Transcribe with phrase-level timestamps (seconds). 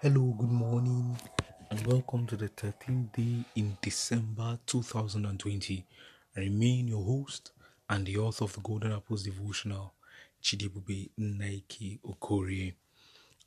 [0.00, 1.18] Hello, good morning,
[1.72, 5.84] and welcome to the 13th day in December 2020.
[6.36, 7.50] I remain your host
[7.90, 9.94] and the author of the Golden Apples Devotional,
[10.40, 12.74] Chidibube Nike Okorie.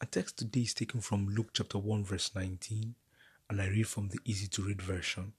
[0.02, 2.96] Our text today is taken from Luke chapter 1, verse 19,
[3.50, 5.32] and I read from the easy to read version.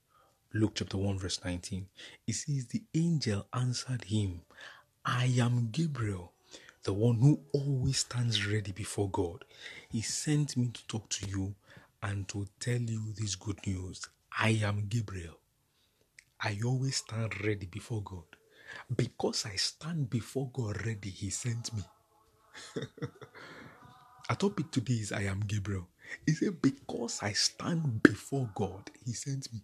[0.55, 1.89] Luke chapter 1, verse 19.
[2.27, 4.41] It says, The angel answered him,
[5.05, 6.33] I am Gabriel
[6.85, 9.45] the one who always stands ready before God.
[9.91, 11.55] He sent me to talk to you
[12.03, 14.03] and to tell you this good news.
[14.39, 15.39] I am Gabriel.
[16.41, 18.25] I always stand ready before God.
[18.97, 21.83] Because I stand before God ready, He sent me.
[24.31, 25.89] Our topic today is I am Gabriel.
[26.27, 29.61] He said, Because I stand before God, He sent me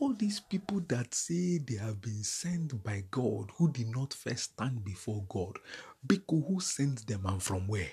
[0.00, 4.54] all these people that say they have been sent by God who did not first
[4.54, 5.58] stand before God,
[6.06, 7.90] Biko who sent them and from where?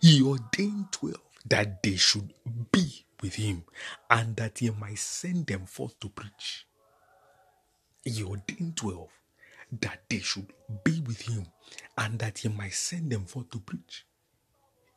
[0.00, 1.16] He ordained 12
[1.48, 2.32] that they should
[2.72, 3.64] be with him
[4.10, 6.66] and that he might send them forth to preach.
[8.04, 9.08] He ordained 12
[9.80, 10.52] that they should
[10.84, 11.46] be with him
[11.98, 14.06] and that he might send them forth to preach.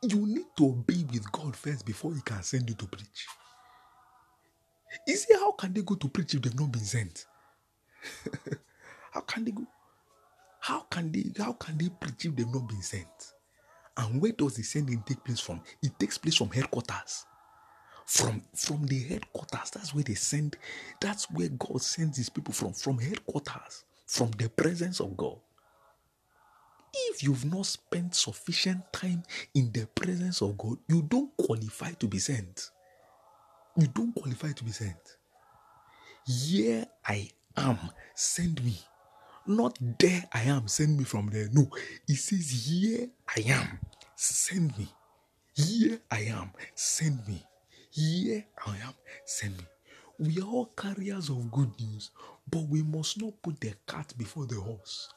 [0.04, 3.28] You need to be with God first before he can send you to preach.
[5.06, 7.26] You see, how can they go to preach if they've not been sent?
[9.12, 9.66] how can they go?
[10.60, 13.34] How can they how can they preach if they've not been sent?
[13.98, 15.62] And where does the sending take place from?
[15.82, 17.26] It takes place from headquarters.
[18.06, 20.56] From from the headquarters, that's where they send,
[21.02, 25.38] that's where God sends his people from, from headquarters, from the presence of God.
[26.94, 32.08] If you've not spent sufficient time in the presence of God, you don't qualify to
[32.08, 32.72] be sent
[33.78, 35.18] you don't qualify to be sent.
[36.26, 37.78] Here I am,
[38.16, 38.80] send me.
[39.46, 41.48] Not there I am, send me from there.
[41.54, 41.70] No,
[42.08, 43.80] it says, Here I am,
[44.16, 44.90] send me.
[45.56, 47.44] Here I am, send me.
[47.92, 48.94] Here I am,
[49.26, 49.64] send me.
[50.20, 52.12] We are all carriers of good news,
[52.50, 55.10] but we must not put the cart before the horse.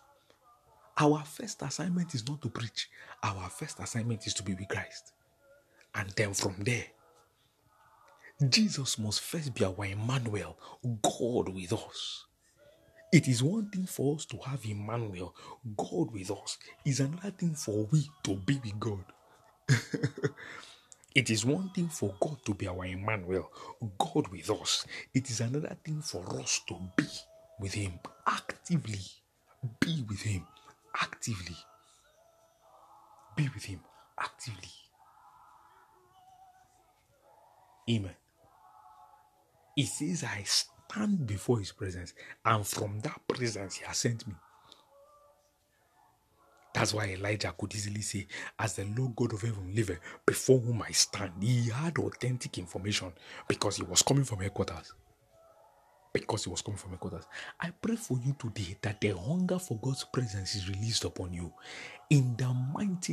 [0.99, 2.89] Our first assignment is not to preach,
[3.23, 5.13] our first assignment is to be with Christ.
[5.95, 6.85] And then from there,
[8.49, 10.57] Jesus must first be our Emmanuel,
[11.03, 12.25] God with us.
[13.13, 15.35] It is one thing for us to have Emmanuel,
[15.77, 16.59] God with us.
[16.85, 19.05] It's another thing for we to be with God.
[21.15, 23.51] it is one thing for God to be our Emmanuel,
[23.99, 24.87] God with us.
[25.13, 27.05] It is another thing for us to be
[27.59, 29.01] with Him actively.
[29.81, 30.47] Be with Him
[31.03, 31.57] actively.
[33.37, 33.81] Be with Him
[34.19, 34.71] actively.
[37.91, 38.15] Amen.
[39.81, 42.13] He says, I stand before his presence,
[42.45, 44.35] and from that presence, he has sent me.
[46.75, 48.27] That's why Elijah could easily say,
[48.59, 51.33] As the Lord God of heaven liveth, before whom I stand.
[51.43, 53.11] He had authentic information
[53.49, 54.93] because he was coming from headquarters.
[56.13, 57.25] Because he was coming from headquarters.
[57.59, 61.55] I pray for you today that the hunger for God's presence is released upon you.
[62.11, 62.53] In the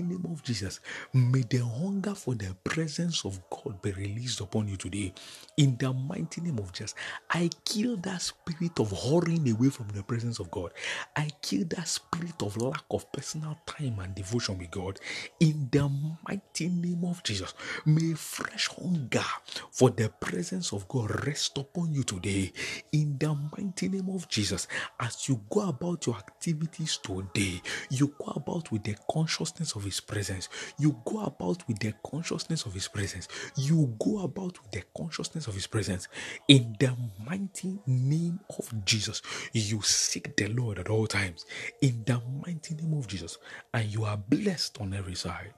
[0.01, 0.79] mighty name of Jesus,
[1.13, 5.13] may the hunger for the presence of God be released upon you today.
[5.57, 6.95] In the mighty name of Jesus,
[7.29, 10.71] I kill that spirit of hurrying away from the presence of God.
[11.15, 14.99] I kill that spirit of lack of personal time and devotion with God.
[15.39, 15.89] In the
[16.27, 17.53] mighty name of Jesus,
[17.85, 19.23] may fresh hunger
[19.71, 22.51] for the presence of God rest upon you today.
[22.91, 24.67] In the mighty name of Jesus,
[24.99, 30.01] as you go about your activities today, you go about with the consciousness of His
[30.01, 30.49] presence.
[30.79, 33.27] You go about with the consciousness of His presence.
[33.57, 36.09] You go about with the consciousness of His presence.
[36.47, 36.95] In the
[37.27, 41.45] mighty name of Jesus, you seek the Lord at all times.
[41.81, 43.39] In the mighty name of Jesus,
[43.73, 45.53] and you are blessed on every side.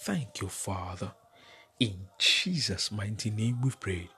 [0.00, 1.12] Thank you, Father.
[1.80, 4.10] In Jesus' mighty name, we've prayed.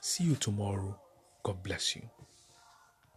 [0.00, 0.98] See you tomorrow.
[1.44, 2.02] God bless you.